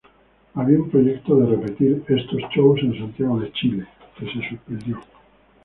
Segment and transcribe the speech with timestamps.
[0.55, 4.99] Había un proyecto de repetir estos shows en Santiago de Chile, que se suspendió.